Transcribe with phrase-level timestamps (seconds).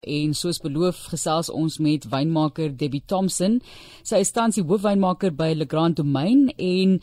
[0.00, 3.58] En soos beloof gesels ons met wynmaker Debbie Thompson.
[4.00, 6.94] Sy is tans die hoofwynmaker by Le Grand Domain en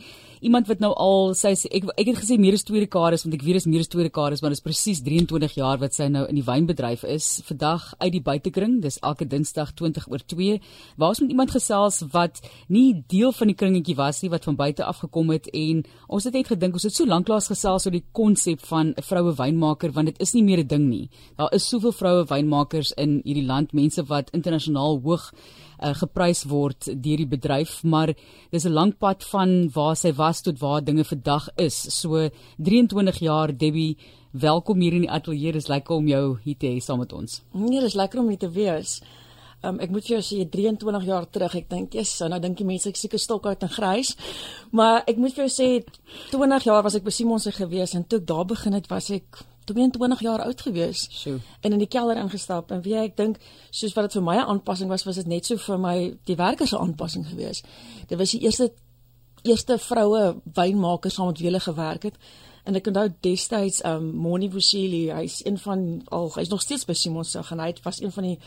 [0.41, 3.43] iemand wat nou al sy ek ek het gesê meer as tweede dekades want ek
[3.45, 6.23] weet is meer as tweede dekades maar dit is presies 23 jaar wat sy nou
[6.25, 7.27] in die wynbedryf is.
[7.45, 10.57] Vandag uit die buitekring, dis elke Dinsdag 20 oor 2.
[10.97, 12.41] Waar ons met iemand gesels wat
[12.73, 16.25] nie deel van die kringetjie was nie wat van buite af gekom het en ons
[16.25, 19.93] het net gedink ons het so lanklaas gesels oor die konsep van 'n vroue wynmaker
[19.93, 21.09] want dit is nie meer 'n ding nie.
[21.37, 25.31] Daar is soveel vroue wynmakers leiers in hierdie land, mense wat internasionaal hoog
[25.81, 28.13] uh, geprys word deur die bedryf, maar
[28.51, 31.75] dis 'n lang pad van waar sy was tot waar dinge vandag is.
[31.89, 33.97] So 23 jaar Debbie,
[34.31, 35.53] welkom hier in die ateljee.
[35.53, 37.41] Dis lekker om jou hier te hê saam met ons.
[37.53, 39.01] Nee, dis lekker om hier te wees.
[39.63, 42.57] Um, ek moet vir jou sê 23 jaar terug, ek dink jy's so nou dink
[42.57, 44.15] die mense ek seker stok uit en grys.
[44.71, 45.83] Maar ek moet vir jou sê
[46.31, 49.09] 20 jaar was ek by Simon se gewees en toe ek daar begin het was
[49.09, 51.07] ek 22 jaar oud gewees.
[51.11, 51.37] So.
[51.61, 53.37] En in die kelder ingestap en wie ek dink
[53.69, 56.35] soos wat dit vir my 'n aanpassing was, was dit net so vir my die
[56.35, 57.63] werkers se aanpassing gewees.
[58.07, 58.71] Dit was die eerste
[59.43, 62.15] eerste vroue wynmakers saam met wie hulle gewerk het.
[62.63, 66.93] En ek onthou destyds um Moni Vushili, hy's een van al hy's nog steeds by
[66.93, 68.39] Simon se gaan hy was een van die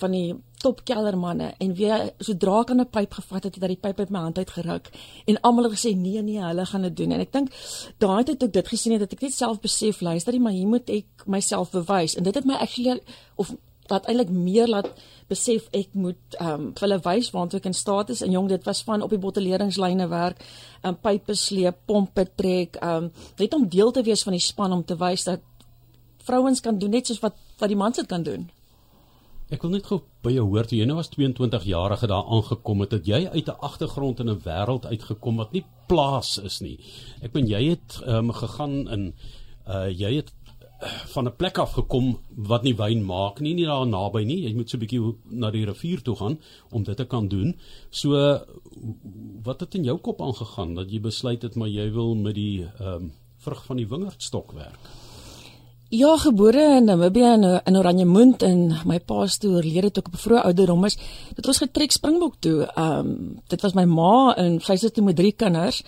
[0.00, 3.70] van die top kellermanne en weer sodra ek aan 'n pyp gevat het, het hy
[3.74, 4.90] die pyp uit my hand uit geruk
[5.26, 7.12] en almal het gesê nee nee, hulle gaan dit doen.
[7.12, 7.48] En ek dink
[7.98, 10.90] daai tyd ek dit gesien het, dat ek net self besef, luister, maar hier moet
[10.90, 12.16] ek myself bewys.
[12.16, 13.00] En dit het my actually
[13.36, 13.54] of
[13.90, 14.90] wat eintlik meer laat
[15.30, 18.64] besef ek moet ehm um, hulle wys waantoe ek in staat is en jong dit
[18.68, 20.42] was van op die bottelieringslyne werk,
[20.82, 24.46] ehm um, pype sleep, pompe trek, ehm um, net om deel te wees van die
[24.46, 25.40] span om te wys dat
[26.26, 28.48] vrouens kan doen net soos wat wat die mans dit kan doen.
[29.50, 32.84] Ek wil net gou by jou hoor, toe jy nou as 22 jarige daar aangekom
[32.84, 36.78] het, het jy uit 'n agtergrond in 'n wêreld uitgekom wat nie plaas is nie.
[37.20, 39.14] Ek bedoel jy het um, gegaan in
[39.66, 40.30] uh jy het
[40.82, 44.40] uh, van 'n plek af gekom wat nie wyn maak nie, nie daar naby nie.
[44.46, 46.38] Jy moet so 'n bietjie na die rivier toe gaan
[46.70, 47.56] om dit te kan doen.
[47.90, 48.10] So
[49.42, 52.62] wat het in jou kop aangegaan dat jy besluit het maar jy wil met die
[52.78, 55.09] ehm um, vrug van die wingerdstok werk?
[55.90, 60.08] Ja, gebore in Namibië in, in Oranjemund en my pa se toe oorlede toe ek
[60.12, 60.96] op 'n vroeë ouderdom is.
[61.34, 62.66] Dit was getrek Springbok toe.
[62.74, 65.82] Ehm um, dit was my ma en sy sit met drie kinders.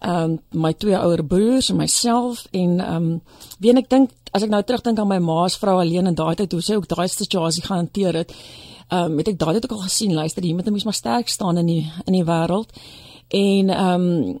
[0.00, 3.20] Ehm um, my twee ouer broers en myself en ehm um,
[3.58, 6.34] wie ek dink as ek nou terugdink aan my ma se vrou alleen in daai
[6.34, 8.32] tyd hoe sy ook daai situasie gehanteer het.
[8.88, 11.28] Ehm um, het ek daai tyd ook al gesien, luister, jy moet net maar sterk
[11.28, 12.72] staan in die in die wêreld.
[13.28, 14.40] En ehm um,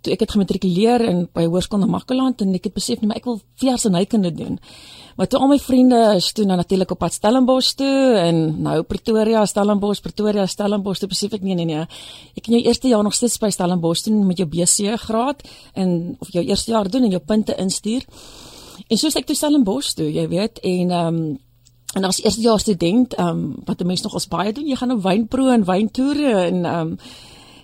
[0.00, 3.20] toe ek het gematrikuleer in by Hoërskool in Makkeland en ek het besef net maar
[3.20, 4.58] ek wil vers en hykunde doen.
[5.18, 8.76] Maar toe al my vriende is toe nou natuurlik op pad Stellenbosch toe en nou
[8.86, 11.86] Pretoria, Stellenbosch, Pretoria, Stellenbosch, toe besef ek nee nee nee.
[12.38, 15.42] Ek kan jou eerste jaar nog steeds by Stellenbosch doen met jou BC graad
[15.74, 18.06] en of jou eerste jaar doen en jou punte instuur.
[18.86, 21.36] En soos ek toe Stellenbosch toe, jy weet, en ehm um,
[21.96, 24.76] en as eerste jaar student, ehm um, wat 'n mens nog ons baie doen, jy
[24.76, 26.98] gaan op wynproe en wyntoere en ehm um,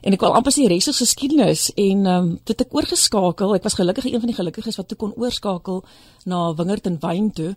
[0.05, 3.55] en ek wil amper sê res is geskiedenis en ehm um, dit ek oorgeskakel.
[3.57, 5.81] Ek was gelukkig een van die gelukkiges wat toe kon oorskakel
[6.29, 7.55] na wingerd en wyn toe.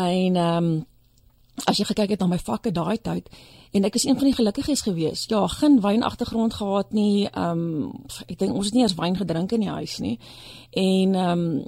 [0.00, 0.72] En ehm um,
[1.68, 3.28] as jy gekyk het na my vakke daai tyd
[3.76, 5.26] en ek is een van die gelukkiges gewees.
[5.28, 7.28] Ja, geen wyn agtergrond gehad nie.
[7.28, 7.92] Ehm um,
[8.26, 10.18] ek dink ons het nie eens wyn gedrink in die huis nie.
[10.72, 11.64] En ehm um,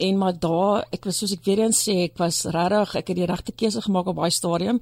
[0.00, 3.18] en maar daar ek was soos ek weer eens sê ek was regtig ek het
[3.18, 4.80] die regte keuse gemaak op daai stadium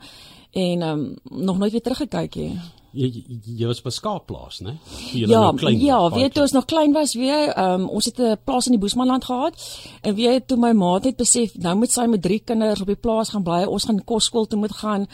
[0.52, 3.24] en ehm um, nog nooit weer teruggekyk nie jy
[3.58, 4.76] jy was by skaapplaas, né?
[5.12, 8.72] Ja, ja, weet jy ons nog klein was, weet um, ons het 'n plaas in
[8.72, 9.54] die Boesmanland gehad
[10.02, 12.96] en weet toe my ma het besef nou moet sy met drie kinders op die
[12.96, 15.06] plaas gaan bly, ons gaan kosskool toe moet gaan.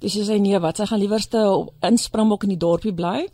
[0.00, 3.28] Dis sy sê nee, wat sy gaan liewerste in Springbok in die dorpie bly.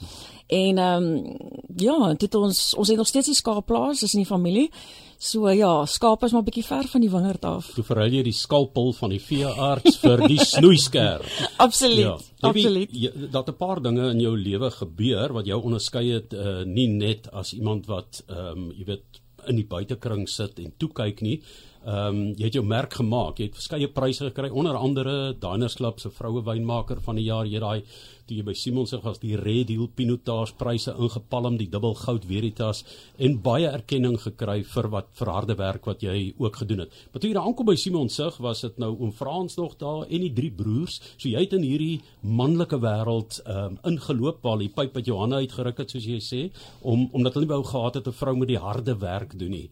[0.49, 1.37] En ehm um,
[1.77, 4.71] ja, dit ons ons het nog steeds die skaapplaas, is in die familie.
[5.19, 7.73] So ja, skaap is maar bietjie ver van die wingerd af.
[7.75, 11.27] Toe verruil jy die skalpel van die veearts vir die snoeiskerp.
[11.67, 12.05] absoluut.
[12.07, 12.47] Ja.
[12.47, 12.95] Absoluut.
[13.33, 17.27] Dat 'n paar dinge in jou lewe gebeur wat jou onderskei het uh, nie net
[17.33, 21.43] as iemand wat ehm um, jy weet in die buitekring sit en toe kyk nie.
[21.87, 23.39] Ehm um, jy het jou merk gemaak.
[23.39, 27.47] Jy het verskeie pryse gekry, onder andere Diners Club se vroue wynmaker van die jaar.
[27.47, 27.83] Jy daai
[28.29, 32.27] toe jy by Simon se gas die Red Deal Pinotage pryse ingepalm, die dubbel goud
[32.29, 32.83] Veritas
[33.17, 36.99] en baie erkenning gekry vir wat vir harde werk wat jy ook gedoen het.
[37.13, 40.05] Maar toe jy daar aankom by Simon se was dit nou oom Frans nog daar
[40.05, 40.99] en die drie broers.
[41.17, 45.41] So jy het in hierdie manlike wêreld ehm um, ingeloop waar die pyp wat Johanna
[45.41, 46.43] uitgeruk het soos jy sê
[46.83, 49.71] om omdat hulle nie wou gehad het 'n vrou met die harde werk doen nie.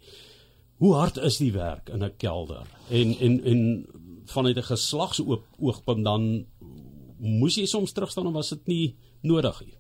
[0.77, 2.67] Hoe hard is die werk in 'n kelder?
[2.89, 3.87] En en en
[4.25, 6.47] vanuit 'n geslagsoogpunt dan
[7.19, 9.75] moes jy soms terugstaan of was dit nie nodig nie?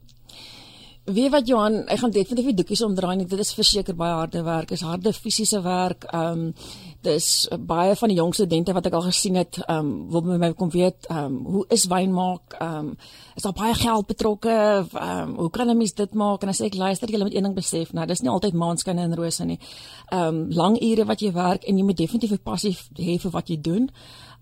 [1.07, 3.27] Weet wat Johan, ek gaan definitief die doekies omdraai.
[3.31, 4.71] Dit is verseker baie harde werk.
[4.71, 6.05] Is harde fisiese werk.
[6.11, 6.55] Ehm um,
[7.03, 10.41] dis baie van die jong studente wat ek al gesien het, ehm um, wil met
[10.41, 12.57] my kom weet, ehm um, hoe is wyn maak?
[12.59, 12.97] Ehm um,
[13.37, 14.51] is daar baie geld betrokke?
[14.93, 16.43] Ehm um, hoe kan 'n mens dit maak?
[16.43, 19.15] En as ek luister, jy moet een ding besef, nou dis nie altyd maanskyn en
[19.15, 19.59] rose nie.
[20.09, 23.31] Ehm um, lang ure wat jy werk en jy moet definitief 'n passie hê vir
[23.31, 23.91] wat jy doen.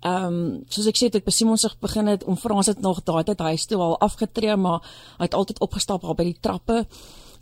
[0.00, 3.02] Ehm um, soos ek sê ek by Simon se begin het om Frans het nog
[3.02, 4.80] daai tyd huis toe al afgetree maar
[5.18, 6.86] hy het altyd opgestap daar by die trappe.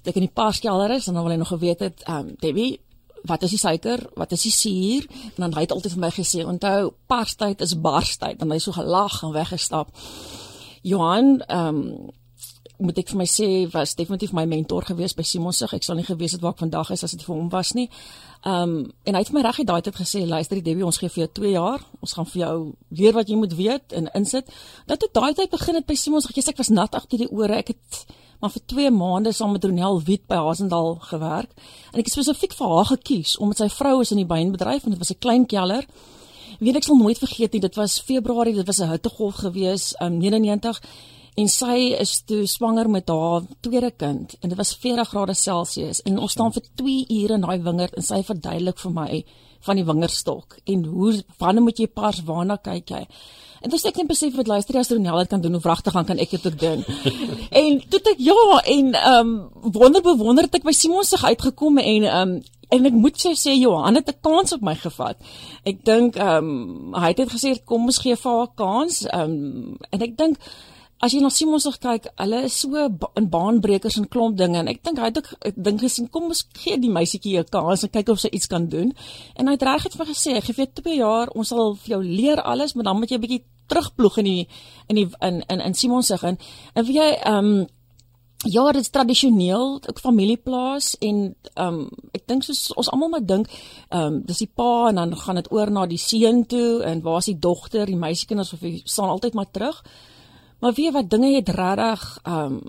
[0.04, 2.80] Ek in die paaskelder is en dan wil hy nog geweet het ehm um, Debbie
[3.28, 4.02] wat is die suiker?
[4.18, 5.06] Wat is die suur?
[5.34, 8.74] En dan hy het altyd vir my gesê onthou parstyd is barstyd en hy so
[8.76, 9.94] gelag en weggestap.
[10.82, 12.10] Johan ehm um,
[12.82, 15.68] moet ek vir my sê was definitief my mentor gewees by Simon se.
[15.70, 17.88] Ek sal nie gewees het waar ek vandag is as dit vir hom was nie.
[18.42, 20.98] Ehm um, en hy het vir my reg daai tyd gesê luister die Debbie ons
[20.98, 21.84] gee vir jou 2 jaar.
[22.00, 22.56] Ons gaan vir jou
[22.90, 24.50] leer wat jy moet weet en insit.
[24.90, 26.34] Dat het daai tyd begin het by Simon se.
[26.34, 27.60] Ek was nat agter die ore.
[27.62, 28.04] Ek het
[28.42, 31.50] maar vir 2 maande saam met Ronel Wit by Hasendal gewerk.
[31.92, 34.96] En ek het spesifiek vir haar gekies omdat sy vrou is in die wynbedryf en
[34.96, 35.86] dit was 'n klein kelder.
[36.58, 40.18] Weet ek sal nooit vergeet nie, dit was Februarie, dit was 'n hittegolf gewees, um,
[40.18, 40.82] 99
[41.34, 46.02] en sy is toe swanger met haar tweede kind en dit was 40 grade Celsius
[46.02, 49.24] en ons staan vir 2 ure in daai wingerd en sy verduidelik vir my
[49.62, 53.06] van die wingerdstok en hoe wanneer moet jy pas waarna kyk jy
[53.62, 56.06] En dis ek net besef wat luister as Ronel dit kan doen of wragtig gaan
[56.08, 56.80] kan ek dit ook doen.
[57.62, 58.38] en toe ek ja
[58.74, 62.40] en ehm um, wonder bewonder het ek by Simon se uitgekom en ehm um,
[62.72, 65.16] en ek moet sê Johan het 'n kans op my gevat.
[65.62, 69.06] Ek dink ehm um, hy het dit gesê kom ons gee vir haar 'n kans.
[69.06, 70.38] Ehm um, en ek dink
[71.02, 72.78] as jy na Simon se kyk, hulle is so
[73.18, 76.44] in baanbrekers en klomp dinge en ek dink hy het ook dink gesien kom ons
[76.62, 78.92] gee die meisietjie 'n kans en kyk of sy iets kan doen.
[79.36, 82.02] En hy het reg het vir gesê, gee vir 2 jaar, ons sal vir jou
[82.04, 84.48] leer alles, maar dan moet jy 'n bietjie terugploeg in die
[84.88, 86.38] in die in in, in Simon se in.
[86.74, 87.66] En vir jy ehm um,
[88.44, 93.26] Ja, dit is tradisioneel, ook familieplaas en ehm um, ek dink soos ons almal maar
[93.26, 93.46] dink,
[93.88, 97.02] ehm um, dis die pa en dan gaan dit oor na die seun toe en
[97.02, 99.84] waar is die dogter, die meisiekinders of hy staan altyd maar terug.
[100.62, 102.60] Maar weet wat dinge het regtig um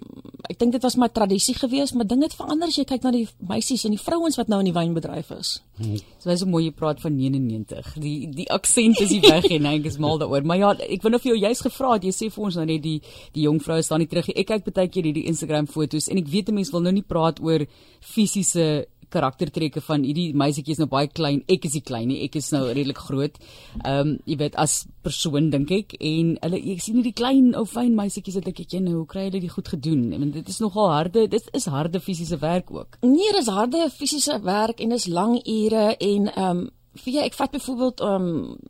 [0.50, 3.12] ek dink dit was maar tradisie gewees, maar dinge het verander as jy kyk na
[3.16, 5.54] die meisies en die vrouens wat nou in die wynbedryf is.
[5.78, 6.01] Hmm.
[6.19, 7.94] So dis 'n mooi praat van 99.
[7.94, 10.44] Die die aksent is nie weg en ek is mal daaroor.
[10.44, 12.66] Maar ja, ek wou nou vir jou juist gevra het, jy sê vir ons nou
[12.66, 13.01] net die
[13.34, 14.36] die jong vroue staan nie terug nie.
[14.36, 17.07] Ek kyk baie keer hierdie Instagram foto's en ek weet 'n mens wil nou nie
[17.07, 17.66] praat oor
[18.01, 21.44] fisiese karaktertrekke van hierdie meisietjie is nou baie klein.
[21.51, 22.19] Ek is nie klein nie.
[22.25, 23.39] Ek is nou redelik groot.
[23.83, 27.65] Ehm um, jy weet as persoon dink ek en hulle ek sien hierdie klein ou
[27.69, 30.06] fyn meisietjies wat ek ek nou hoe kry hulle dit goed gedoen?
[30.13, 33.01] Want dit is nogal harde dit is harde fisiese werk ook.
[33.06, 36.69] Nee, dis harde fisiese werk en dis lang ure en ehm um,
[37.01, 38.27] vir ek vat byvoorbeeld um,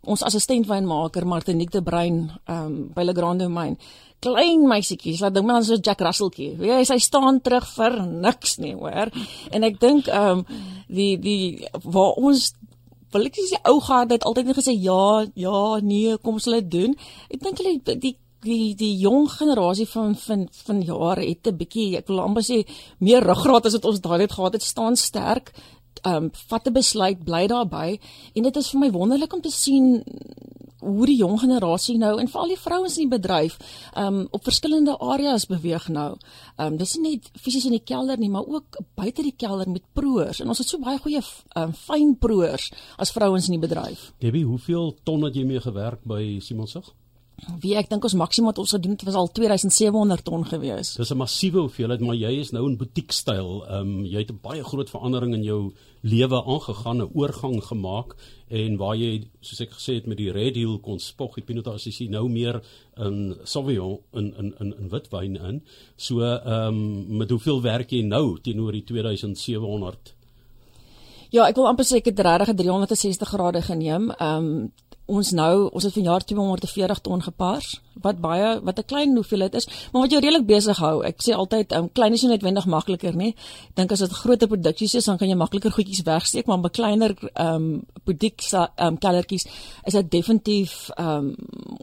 [0.07, 3.75] ons assistent wynmaker Martinique de Bruin um, by Le Grand Domain
[4.23, 6.53] klein meisietjies wat dink maar so Jack Russellkie.
[6.59, 9.11] Weet jy, sy staan terug vir niks nie, hoor.
[9.51, 10.45] En ek dink ehm um,
[10.93, 12.51] die die waar ons
[13.13, 16.69] wil ek sê ou garde het altyd net gesê ja, ja, nee, kom ons dit
[16.71, 16.95] doen.
[17.29, 21.97] Ek dink hulle die die die jong generasie van van van jare het 'n bietjie
[21.97, 22.57] ek wil amper sê
[22.99, 25.53] meer ruggraat as wat ons daai het gehad het staan sterk
[26.05, 27.99] um, vat 'n besluit bly daarbey
[28.33, 30.03] en dit is vir my wonderlik om te sien
[30.83, 33.57] hoe die jong generasie nou en veral die vrouens in die bedryf
[33.99, 36.15] um op verskillende areas beweeg nou.
[36.61, 39.85] Um dis nie net fisies in die kelder nie, maar ook buite die kelder met
[39.93, 41.23] proors en ons het so baie goeie
[41.59, 44.11] um fyn proors as vrouens in die bedryf.
[44.19, 46.91] Debbie, hoeveel ton het jy mee gewerk by Simonsig?
[47.59, 50.93] Wie ek dink ons maksimum wat ons gedoen het was al 2700 ton gewees.
[50.95, 53.65] Dis 'n massiewe hoeveelheid, maar jy is nou in butiekstyl.
[53.67, 58.15] Ehm um, jy het 'n baie groot verandering in jou lewe aangegaan, 'n oorgang gemaak
[58.49, 61.65] en waar jy soos ek gesê het met die Red Hill kon spog, die Pinot
[61.65, 62.61] Noir is nou meer
[62.97, 65.61] in Sauvignon in in in in witwyn in.
[65.97, 70.15] So ehm um, met hoeveel werk jy nou teenoor die 2700
[71.33, 74.11] Ja, ek wil amper sê ek het regtig 360 grade geneem.
[74.11, 74.71] Ehm um,
[75.05, 79.67] ons nou ons het vanjaar 240 ton gepars wat baie wat 'n klein hoeveelheid is
[79.91, 81.03] maar wat jou redelik besig hou.
[81.03, 83.35] Ek sê altyd um, klein is nie noodwendig makliker nie.
[83.69, 86.69] Ek dink as dit groter produksies is dan kan jy makliker goedjies wegsteek maar by
[86.69, 89.45] kleiner ehm um, produk ehm um, kellertjies
[89.85, 91.35] is dit definitief ehm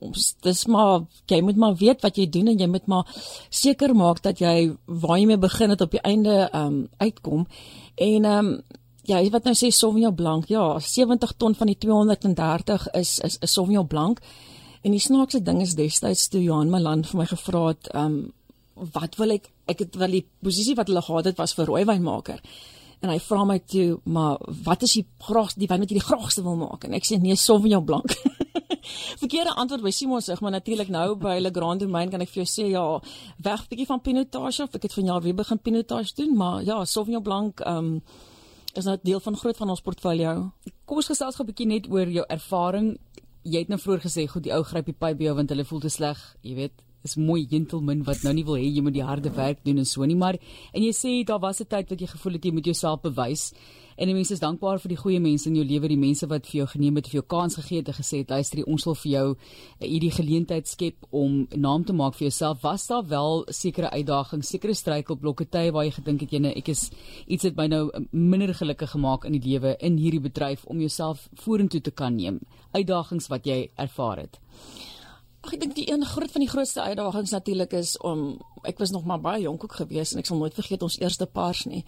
[0.02, 0.12] um,
[0.42, 3.06] dis maar jy moet maar weet wat jy doen en jy moet maar
[3.50, 7.46] seker maak dat jy waar jy mee begin het op die einde ehm um, uitkom.
[7.94, 8.62] En ehm um,
[9.10, 10.46] Ja, wat nou sê Sauvignon Blanc.
[10.46, 14.20] Ja, 70 ton van die 230 is is 'n Sauvignon Blanc.
[14.82, 18.32] En die snaakse ding is destyds toe Johan Malan vir my gevra het, ehm um,
[18.92, 22.40] wat wil ek ek het wel die posisie wat hulle gehad het was vir rooiwynmaker.
[23.00, 26.08] En hy vra my toe, maar wat is die graag die wyn wat jy die
[26.08, 26.84] graagste wil maak?
[26.84, 28.14] En ek sê nee, Sauvignon Blanc.
[29.22, 32.44] verkeerde antwoord by Simon sê, maar natuurlik nou by Le Grand Domain kan ek vir
[32.44, 33.00] jou sê ja,
[33.42, 37.22] weg bietjie van pinotage of ek het vanjaar weer begin pinotage doen, maar ja, Sauvignon
[37.22, 38.02] Blanc ehm um,
[38.74, 40.52] is nou deel van groot van ons portfolio.
[40.84, 42.98] Kom ons gesels gou 'n bietjie net oor jou ervaring.
[43.42, 45.64] Jy het nou vroeër gesê goed die ou gryp die pyp by jou want hulle
[45.64, 46.72] voel te sleg, jy weet,
[47.02, 49.84] is mooi gentleman wat nou nie wil hê jy moet die harde werk doen en
[49.84, 50.36] so nie, maar
[50.72, 53.52] en jy sê daar was 'n tyd wat jy gevoel het jy moet jouself bewys.
[54.00, 56.46] En die mense is dankbaar vir die goeie mense in jou lewe, die mense wat
[56.48, 58.96] vir jou geneem het, vir jou kans gegee het en gesê het, luister, ons wil
[58.96, 62.62] vir jou eh, hierdie geleentheid skep om naam te maak vir jouself.
[62.64, 66.86] Was daar wel sekere uitdagings, sekere struikelblokke tye waar jy gedink het, jene, ek is
[67.28, 71.28] iets het my nou minder gelukkig gemaak in die lewe in hierdie bedryf om jouself
[71.44, 72.40] vorentoe te kan neem.
[72.72, 74.40] Uitdagings wat jy ervaar het.
[75.40, 78.90] Ag ek dink die een groot van die grootste uitdagings natuurlik is om ek was
[78.92, 81.80] nog maar baie jonk ook gewees en ek sal nooit vergeet ons eerste paars nie.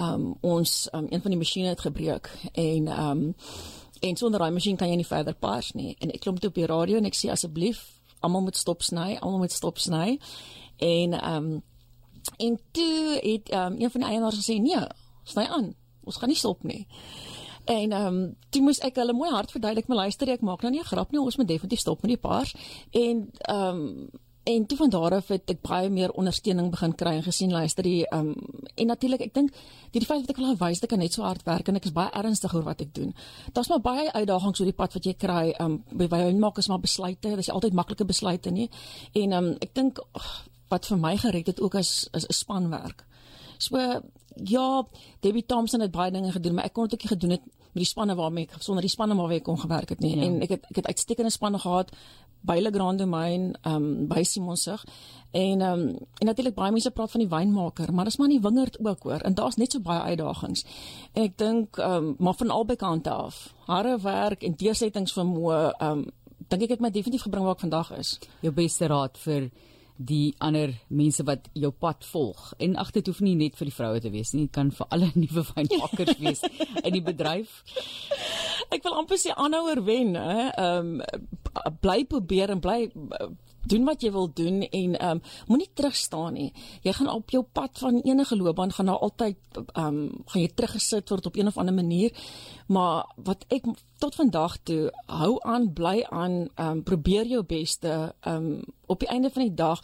[0.00, 3.26] Um ons um, een van die masjiene het gebreek en um
[4.04, 5.96] en sonder daai masjien kan jy nie verder paars nie.
[6.00, 7.84] En ek klop toe op die radio en ek sê asseblief
[8.24, 10.18] almal moet stop sny, almal moet stop sny.
[10.80, 11.48] En um
[12.40, 14.80] en toe het um een van die eienaars gesê nee,
[15.28, 15.74] sny aan.
[16.08, 16.86] Ons gaan nie stop nie.
[17.64, 20.70] En ehm um, toe moes ek hulle mooi hard verduidelik, maar luister, ek maak nou
[20.70, 22.54] nie 'n grap nie, ons moet definitief stop met die paars.
[22.90, 24.10] En ehm um,
[24.44, 27.82] en toe van daar af het ek baie meer ondersteuning begin kry en gesien luister
[27.82, 28.34] die ehm um,
[28.74, 29.50] en natuurlik ek dink
[29.90, 31.84] die, die feit dat ek al wys dat ek net so hard werk en ek
[31.84, 33.14] is baie ernstig oor wat ek doen.
[33.52, 35.54] Daar's maar baie uitdagings oor die pad wat jy kry.
[35.58, 38.68] Ehm um, by by maak is maar besluite, dis altyd maklike besluite nie.
[39.12, 39.98] En ehm um, ek dink
[40.68, 43.04] wat vir my gered het ook is 'n spanwerk.
[43.58, 44.00] So
[44.34, 44.86] ja,
[45.20, 47.44] Debbie Thompson het baie dinge gedoen, maar ek kon dit ook nie gedoen het
[47.74, 50.16] met die spanne waarmee ek sonder die spanne waarmee ek kon gewerk het nie.
[50.16, 50.26] Ja.
[50.26, 51.90] En ek het ek het uitstekende spanne gehad
[52.44, 54.84] by Le Grand Domain, ehm um, by Simon Sig.
[55.30, 58.40] En ehm um, en natuurlik baie mense praat van die wynmaker, maar dis maar nie
[58.40, 59.20] wingerd ook hoor.
[59.20, 60.64] En daar's net so baie uitdagings.
[61.12, 63.54] En ek dink ehm um, maar van albei kante af.
[63.66, 66.04] Harde werk en deursettingsvermoë ehm um,
[66.48, 68.18] dink ek het my definitief gebring waar ek vandag is.
[68.40, 69.50] Jou beste raad vir
[69.96, 72.52] die ander mense wat jou pad volg.
[72.58, 74.90] En ag dit hoef nie net vir die vroue te wees nie, dit kan vir
[74.90, 76.42] alle nuwe wynmakers wees
[76.82, 77.62] in die bedryf.
[78.74, 80.50] Ek wil amper sê aanhouer wen, hè.
[80.50, 81.32] Ehm um,
[81.80, 82.88] bly probeer en bly
[83.66, 86.52] doen wat jy wil doen en ehm um, moenie terug staan nie.
[86.82, 90.50] Jy gaan op jou pad van enige loopbaan gaan daar altyd ehm um, gaan jy
[90.54, 92.12] teruggesit word op een of ander manier.
[92.66, 93.64] Maar wat ek
[93.98, 98.14] tot vandag toe hou aan, bly aan, ehm um, probeer jou beste.
[98.20, 99.80] Ehm um, op die einde van die dag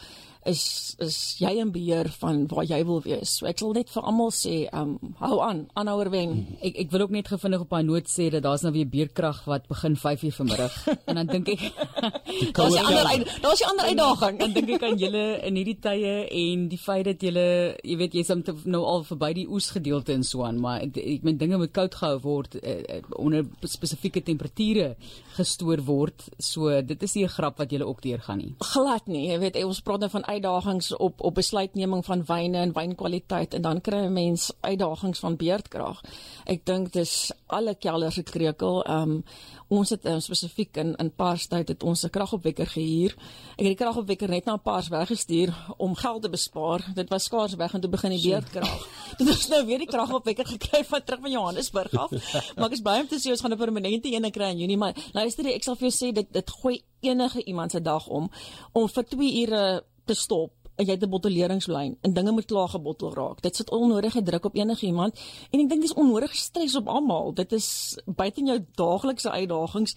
[0.51, 0.63] is
[1.01, 3.39] is jy in beheer van waar jy wil wees.
[3.39, 6.35] So ek wil net vir almal sê, um hou aan, aanhouer wen.
[6.61, 9.45] Ek ek wil ook net gevindig op 'n noot sê dat daar's nou weer beerkrag
[9.47, 10.75] wat begin 5:00 vanmiddag
[11.07, 11.63] en dan dink ek
[12.57, 14.39] daar's 'n ander daar's 'n ander uitdaging.
[14.39, 18.13] Dan dink ek aan julle in hierdie tye en die feit dat julle, jy weet,
[18.13, 18.33] jy's
[18.65, 21.73] nou al verby die oes gedeelte en so aan, maar ek ek meen dinge moet
[21.73, 24.97] koud gehou word uh, onder spesifieke temperature
[25.37, 26.29] gestoor word.
[26.39, 28.55] So dit is nie 'n grap wat julle ook deurgaan nie.
[28.59, 29.29] Glad nie.
[29.29, 33.63] Jy weet, ons praat nou van uitdagings op op besluitneming van wyne en wynkwaliteit en
[33.63, 36.01] dan kry 'n mens uitdagings van beerdkrag.
[36.45, 38.87] Ek dink dis alle kelders se kreukel.
[38.89, 39.25] Um
[39.69, 43.11] ons het um, spesifiek in in Paarstyd het ons 'n kragopwekker gehuur.
[43.57, 46.85] Ek het die kragopwekker net na Paars weggestuur om geld te bespaar.
[46.95, 48.89] Dit was skaars weg en toe begin die beerdkrag.
[49.19, 52.11] Dit is nou weer die kragopwekker gekry van terug van Johannesburg af.
[52.57, 54.77] maar ek is baie om te sê ons gaan 'n permanente een kry in Junie,
[54.77, 58.31] maar luister ek sal vir jou sê dit dit gooi enige iemand se dag om
[58.73, 62.69] om vir 2 ure te stop en jy het 'n bottelleringslyn en dinge moet klaar
[62.69, 63.43] gebottel raak.
[63.43, 65.19] Dit sit onnodige druk op enige iemand
[65.51, 67.35] en ek dink dis onnodige stres op almal.
[67.35, 69.97] Dit is buite jou daaglikse uitdagings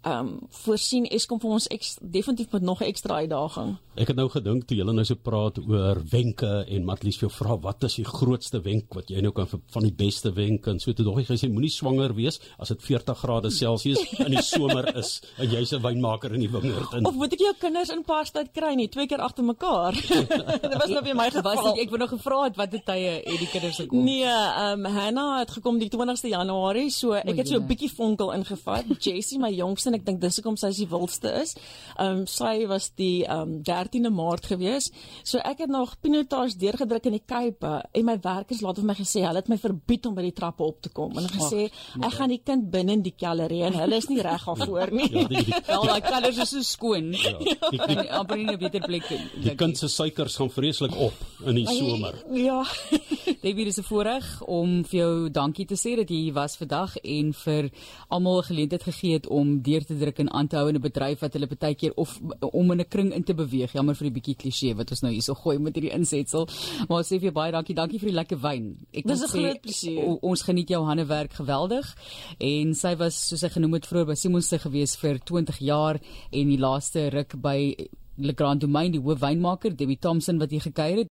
[0.00, 3.76] ehm um, voorsien Eskom vir ons ek definitief met nog 'n ekstra uitdaging.
[3.94, 7.36] Ek het nou gedink toe julle nou so praat oor wenke en Matlies vir jou
[7.36, 10.78] vra wat is die grootste wenk wat jy nou kan van die beste wenk en
[10.80, 14.42] so toe dog ek gesê moenie swanger wees as dit 40 grade Celsius in die
[14.42, 17.90] somer is en jy's 'n wynmaker in die wingerd en Of moet ek jou kinders
[17.90, 19.92] in paarstyd kry nie twee keer agter mekaar?
[20.62, 23.38] dit was nou vir my gewas ek ek wou nog gevra het watter tye het
[23.38, 24.04] die kinders gekom?
[24.04, 27.92] Nee, ehm um, Hannah het gekom die 20ste Januarie, so ek het so 'n bietjie
[27.92, 28.86] vonkel ingevat.
[28.98, 31.56] Jessie my jongste en ek dink dis hoekom sy die wildste is.
[31.98, 34.90] Ehm um, sy was die ehm um, 13de Maart gewees.
[35.24, 38.96] So ek het nog pinotage deurgedruk in die Kaap en my werkers laat vir my
[38.98, 42.06] gesê hulle het my verbied om by die trappe op te kom en gesê Ach,
[42.08, 45.08] ek gaan die kind binne in die kellerie en hulle is nie reg daarvoor nie.
[45.10, 47.12] ja, die, die, Wel, daai kellers is so skoon.
[47.14, 49.20] Ja, die, die, die amper nie 'n beter plek nie.
[49.46, 51.14] Die kind se suikers gaan vreeslik op
[51.46, 52.18] in die somer.
[52.34, 52.62] Ja.
[53.44, 56.96] David is 'n voorreg om vir jou dankie te sê dat jy hier was vandag
[56.96, 57.70] en vir
[58.08, 60.82] almal geleentheid gegee het om deur deur te druk en aan te hou in 'n
[60.82, 63.72] bedryf wat hulle baie keer of om in 'n kring in te beweeg.
[63.72, 66.48] Jammer vir die bietjie klisee wat ons nou hierso gooi met hierdie insetsel.
[66.88, 67.74] Maar sê vir baie dankie.
[67.74, 68.76] Dankie vir die lekker wyn.
[68.92, 70.18] Ek Dis 'n groot plesier.
[70.22, 71.96] Ons geniet jou handewerk geweldig.
[72.38, 76.00] En sy was soos ek genoem het vroeër by Simon se gewees vir 20 jaar
[76.32, 77.88] en die laaste ruk by
[78.20, 81.08] Le Grand Domain die hoofwynmaker Debbie Thompson wat hier gekuier het